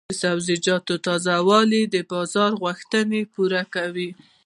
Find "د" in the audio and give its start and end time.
0.09-0.11, 1.87-1.95